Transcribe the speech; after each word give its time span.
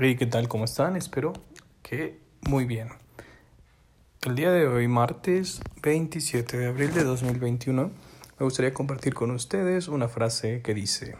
Hey, 0.00 0.14
¿qué 0.14 0.26
tal? 0.26 0.46
¿Cómo 0.46 0.64
están? 0.64 0.94
Espero 0.94 1.32
que 1.82 2.20
muy 2.42 2.66
bien. 2.66 2.90
El 4.22 4.36
día 4.36 4.52
de 4.52 4.68
hoy, 4.68 4.86
martes 4.86 5.60
27 5.82 6.56
de 6.56 6.66
abril 6.68 6.94
de 6.94 7.02
2021, 7.02 7.90
me 8.38 8.44
gustaría 8.44 8.72
compartir 8.72 9.14
con 9.14 9.32
ustedes 9.32 9.88
una 9.88 10.06
frase 10.06 10.62
que 10.62 10.72
dice, 10.72 11.16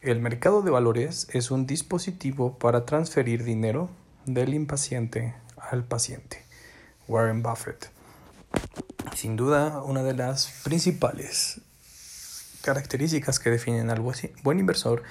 el 0.00 0.20
mercado 0.20 0.62
de 0.62 0.70
valores 0.70 1.28
es 1.34 1.50
un 1.50 1.66
dispositivo 1.66 2.58
para 2.58 2.86
transferir 2.86 3.44
dinero 3.44 3.90
del 4.24 4.54
impaciente 4.54 5.34
al 5.58 5.84
paciente. 5.84 6.42
Warren 7.08 7.42
Buffett. 7.42 7.90
Sin 9.16 9.36
duda, 9.36 9.82
una 9.82 10.02
de 10.02 10.14
las 10.14 10.62
principales 10.64 11.60
características 12.62 13.38
que 13.38 13.50
definen 13.50 13.90
al 13.90 14.00
buen 14.00 14.58
inversor 14.58 15.02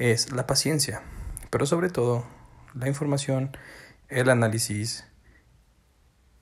es 0.00 0.32
la 0.32 0.48
paciencia, 0.48 1.00
pero 1.50 1.64
sobre 1.64 1.90
todo 1.90 2.39
la 2.74 2.88
información, 2.88 3.56
el 4.08 4.28
análisis 4.30 5.04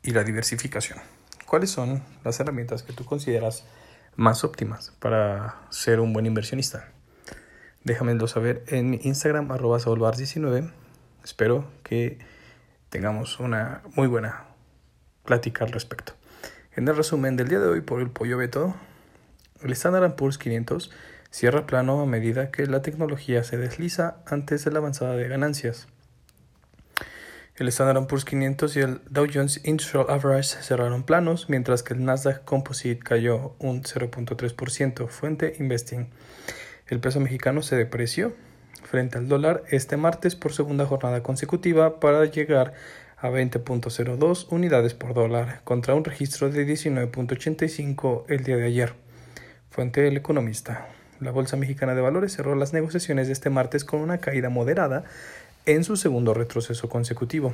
y 0.03 0.13
la 0.13 0.25
diversificación. 0.25 0.99
¿Cuáles 1.47 1.71
son 1.71 2.03
las 2.25 2.39
herramientas 2.41 2.83
que 2.83 2.93
tú 2.93 3.05
consideras 3.05 3.65
más 4.17 4.45
óptimas 4.45 4.93
para 4.99 5.57
ser 5.71 6.01
un 6.01 6.13
buen 6.13 6.27
inversionista? 6.27 6.89
Déjamelo 7.85 8.27
saber 8.27 8.65
en 8.69 8.91
mi 8.91 9.01
Instagram 9.03 9.51
arroba 9.51 9.79
19 10.13 10.71
Espero 11.25 11.71
que 11.83 12.19
tengamos 12.89 13.39
una 13.39 13.83
muy 13.95 14.07
buena 14.07 14.47
plática 15.25 15.65
al 15.65 15.73
respecto. 15.73 16.15
En 16.75 16.89
el 16.89 16.97
resumen 16.97 17.37
del 17.37 17.49
día 17.49 17.59
de 17.59 17.67
hoy 17.67 17.81
por 17.83 18.01
el 18.01 18.09
pollo 18.09 18.39
Beto, 18.39 18.75
el 19.63 19.73
Standard 19.73 20.15
Poor's 20.15 20.39
500 20.39 20.91
cierra 21.31 21.67
plano 21.67 22.01
a 22.01 22.07
medida 22.07 22.51
que 22.51 22.67
la 22.67 22.81
tecnología 22.81 23.45
se 23.45 23.59
desliza 23.59 24.23
antes 24.27 24.65
de 24.65 24.71
la 24.71 24.79
avanzada 24.79 25.17
de 25.17 25.29
ganancias. 25.29 25.89
El 27.59 27.67
Standard 27.67 28.07
Poor's 28.07 28.25
500 28.25 28.77
y 28.77 28.81
el 28.81 29.01
Dow 29.11 29.27
Jones 29.33 29.61
Industrial 29.65 30.07
Average 30.09 30.63
cerraron 30.63 31.03
planos, 31.03 31.51
mientras 31.51 31.83
que 31.83 31.93
el 31.93 32.05
Nasdaq 32.05 32.45
Composite 32.45 33.01
cayó 33.03 33.57
un 33.59 33.83
0.3%, 33.83 35.09
fuente 35.09 35.57
Investing. 35.59 36.07
El 36.87 37.01
peso 37.01 37.19
mexicano 37.19 37.63
se 37.63 37.75
depreció 37.75 38.33
frente 38.85 39.19
al 39.19 39.27
dólar 39.27 39.65
este 39.71 39.97
martes 39.97 40.37
por 40.37 40.53
segunda 40.53 40.87
jornada 40.87 41.25
consecutiva 41.25 41.99
para 41.99 42.25
llegar 42.27 42.75
a 43.17 43.29
20.02 43.29 44.47
unidades 44.51 44.95
por 44.95 45.15
dólar 45.15 45.61
contra 45.65 45.97
un 45.97 46.05
registro 46.05 46.51
de 46.51 46.65
19.85 46.65 48.23
el 48.29 48.45
día 48.45 48.57
de 48.57 48.67
ayer. 48.67 48.95
Fuente 49.69 50.07
El 50.07 50.17
Economista. 50.17 50.87
La 51.19 51.33
Bolsa 51.33 51.57
Mexicana 51.57 51.97
de 51.97 52.01
Valores 52.01 52.33
cerró 52.33 52.55
las 52.55 52.73
negociaciones 52.73 53.27
de 53.27 53.33
este 53.33 53.51
martes 53.51 53.85
con 53.85 54.01
una 54.01 54.19
caída 54.19 54.49
moderada 54.49 55.03
en 55.69 55.85
su 55.85 55.97
segundo 55.99 56.33
retroceso 56.33 56.89
consecutivo. 56.89 57.53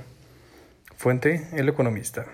Fuente 0.97 1.49
El 1.53 1.69
Economista. 1.69 2.27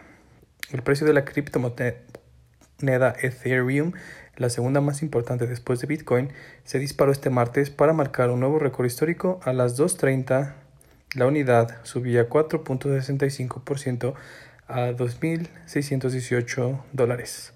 El 0.71 0.83
precio 0.83 1.07
de 1.07 1.15
la 1.15 1.25
criptomoneda 1.25 3.15
Ethereum, 3.23 3.93
la 4.37 4.51
segunda 4.51 4.83
más 4.83 5.01
importante 5.01 5.47
después 5.47 5.81
de 5.81 5.87
Bitcoin, 5.87 6.35
se 6.65 6.79
disparó 6.79 7.13
este 7.13 7.31
martes 7.31 7.71
para 7.71 7.95
marcar 7.95 8.29
un 8.29 8.41
nuevo 8.41 8.59
récord 8.59 8.85
histórico 8.85 9.41
a 9.43 9.55
las 9.55 9.81
2.30. 9.81 10.53
La 11.15 11.25
unidad 11.25 11.79
subía 11.83 12.29
4.65% 12.29 14.13
a 14.69 14.91
2.618 14.91 16.83
dólares. 16.93 17.55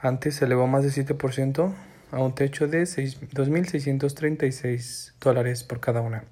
Antes 0.00 0.36
se 0.36 0.44
elevó 0.44 0.68
más 0.68 0.84
de 0.84 0.90
7% 0.90 1.74
a 2.12 2.20
un 2.20 2.36
techo 2.36 2.68
de 2.68 2.82
2.636 2.82 5.14
dólares 5.20 5.64
por 5.64 5.80
cada 5.80 6.02
una. 6.02 6.22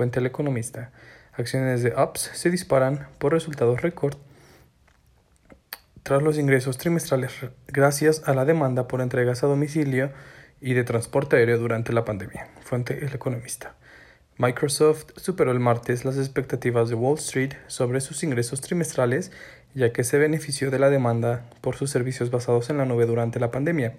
Fuente 0.00 0.20
El 0.20 0.24
Economista. 0.24 0.92
Acciones 1.34 1.82
de 1.82 1.92
UPS 1.94 2.30
se 2.32 2.48
disparan 2.48 3.08
por 3.18 3.34
resultados 3.34 3.82
récord 3.82 4.16
tras 6.02 6.22
los 6.22 6.38
ingresos 6.38 6.78
trimestrales 6.78 7.34
gracias 7.68 8.22
a 8.24 8.32
la 8.32 8.46
demanda 8.46 8.88
por 8.88 9.02
entregas 9.02 9.44
a 9.44 9.46
domicilio 9.46 10.10
y 10.58 10.72
de 10.72 10.84
transporte 10.84 11.36
aéreo 11.36 11.58
durante 11.58 11.92
la 11.92 12.06
pandemia. 12.06 12.48
Fuente 12.62 13.04
El 13.04 13.12
Economista. 13.12 13.74
Microsoft 14.38 15.04
superó 15.16 15.52
el 15.52 15.60
martes 15.60 16.06
las 16.06 16.16
expectativas 16.16 16.88
de 16.88 16.94
Wall 16.94 17.18
Street 17.18 17.52
sobre 17.66 18.00
sus 18.00 18.22
ingresos 18.22 18.62
trimestrales, 18.62 19.32
ya 19.74 19.92
que 19.92 20.02
se 20.02 20.16
benefició 20.16 20.70
de 20.70 20.78
la 20.78 20.88
demanda 20.88 21.44
por 21.60 21.76
sus 21.76 21.90
servicios 21.90 22.30
basados 22.30 22.70
en 22.70 22.78
la 22.78 22.86
nube 22.86 23.04
durante 23.04 23.38
la 23.38 23.50
pandemia, 23.50 23.96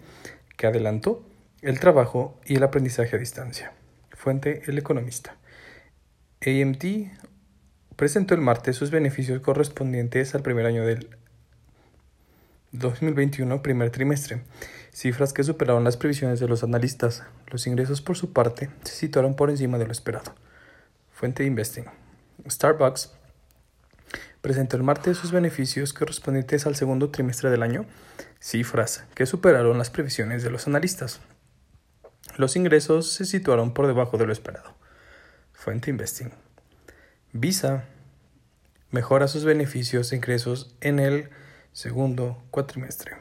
que 0.57 0.65
adelantó 0.65 1.23
el 1.61 1.79
trabajo 1.79 2.41
y 2.43 2.55
el 2.55 2.63
aprendizaje 2.63 3.17
a 3.17 3.19
distancia. 3.19 3.71
Fuente 4.09 4.63
El 4.65 4.79
Economista. 4.79 5.35
AMD 6.43 7.11
presentó 7.95 8.33
el 8.33 8.41
martes 8.41 8.75
sus 8.75 8.89
beneficios 8.89 9.41
correspondientes 9.41 10.33
al 10.33 10.41
primer 10.41 10.65
año 10.65 10.83
del 10.83 11.07
2021, 12.71 13.61
primer 13.61 13.91
trimestre, 13.91 14.41
cifras 14.91 15.33
que 15.33 15.43
superaron 15.43 15.83
las 15.83 15.97
previsiones 15.97 16.39
de 16.39 16.47
los 16.47 16.63
analistas. 16.63 17.21
Los 17.51 17.67
ingresos, 17.67 18.01
por 18.01 18.17
su 18.17 18.33
parte, 18.33 18.71
se 18.83 18.95
situaron 18.95 19.35
por 19.35 19.51
encima 19.51 19.77
de 19.77 19.85
lo 19.85 19.91
esperado. 19.91 20.33
Fuente 21.11 21.45
Investing. 21.45 21.85
Starbucks 22.49 23.11
presentó 24.41 24.77
el 24.77 24.83
martes 24.83 25.17
sus 25.17 25.31
beneficios 25.31 25.93
correspondientes 25.93 26.65
al 26.65 26.75
segundo 26.75 27.11
trimestre 27.11 27.51
del 27.51 27.61
año, 27.61 27.85
cifras 28.39 29.05
que 29.13 29.27
superaron 29.27 29.77
las 29.77 29.91
previsiones 29.91 30.41
de 30.41 30.49
los 30.49 30.65
analistas. 30.65 31.21
Los 32.37 32.55
ingresos 32.55 33.11
se 33.13 33.25
situaron 33.25 33.75
por 33.75 33.85
debajo 33.85 34.17
de 34.17 34.25
lo 34.25 34.33
esperado. 34.33 34.81
Fuente 35.61 35.91
Investing. 35.91 36.31
Visa 37.33 37.83
mejora 38.89 39.27
sus 39.27 39.45
beneficios 39.45 40.11
e 40.11 40.15
ingresos 40.15 40.75
en 40.81 40.97
el 40.97 41.29
segundo 41.71 42.43
cuatrimestre. 42.49 43.15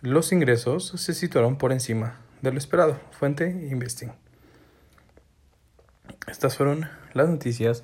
Los 0.00 0.30
ingresos 0.30 0.92
se 0.94 1.12
situaron 1.12 1.58
por 1.58 1.72
encima 1.72 2.20
de 2.40 2.52
lo 2.52 2.58
esperado. 2.58 3.00
Fuente 3.18 3.50
Investing. 3.50 4.12
Estas 6.28 6.56
fueron 6.56 6.88
las 7.12 7.28
noticias 7.28 7.82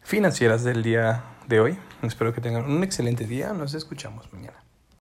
financieras 0.00 0.64
del 0.64 0.82
día 0.82 1.22
de 1.46 1.60
hoy. 1.60 1.78
Espero 2.02 2.34
que 2.34 2.40
tengan 2.40 2.64
un 2.64 2.82
excelente 2.82 3.24
día. 3.24 3.52
Nos 3.52 3.74
escuchamos 3.74 4.32
mañana. 4.32 4.64